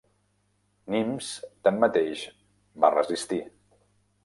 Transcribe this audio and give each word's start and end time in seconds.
Nimes, 0.95 1.27
tanmateix, 1.67 2.25
va 2.87 2.93
resistir. 2.99 3.41